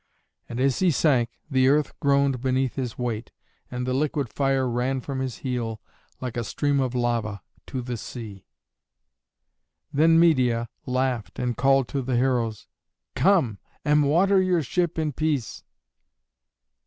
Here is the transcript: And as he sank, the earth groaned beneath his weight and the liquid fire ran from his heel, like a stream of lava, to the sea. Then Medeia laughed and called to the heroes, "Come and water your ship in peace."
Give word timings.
And 0.49 0.59
as 0.59 0.79
he 0.79 0.89
sank, 0.89 1.29
the 1.47 1.67
earth 1.67 1.93
groaned 1.99 2.41
beneath 2.41 2.73
his 2.73 2.97
weight 2.97 3.29
and 3.69 3.85
the 3.85 3.93
liquid 3.93 4.29
fire 4.33 4.67
ran 4.67 4.99
from 4.99 5.19
his 5.19 5.37
heel, 5.45 5.79
like 6.19 6.35
a 6.35 6.43
stream 6.43 6.79
of 6.79 6.95
lava, 6.95 7.43
to 7.67 7.83
the 7.83 7.97
sea. 7.97 8.47
Then 9.93 10.19
Medeia 10.19 10.69
laughed 10.87 11.37
and 11.37 11.55
called 11.55 11.87
to 11.89 12.01
the 12.01 12.15
heroes, 12.15 12.65
"Come 13.15 13.59
and 13.85 14.03
water 14.09 14.41
your 14.41 14.63
ship 14.63 14.97
in 14.97 15.11
peace." 15.13 15.63